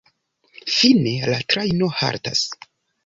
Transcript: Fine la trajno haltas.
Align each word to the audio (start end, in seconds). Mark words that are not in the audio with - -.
Fine 0.77 1.13
la 1.33 1.37
trajno 1.55 1.91
haltas. 2.01 2.43